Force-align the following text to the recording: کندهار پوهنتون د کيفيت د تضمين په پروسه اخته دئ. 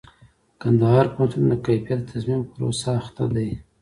کندهار 0.61 1.05
پوهنتون 1.13 1.43
د 1.47 1.53
کيفيت 1.65 1.99
د 2.03 2.07
تضمين 2.11 2.41
په 2.45 2.49
پروسه 2.55 2.89
اخته 3.01 3.23
دئ. 3.35 3.51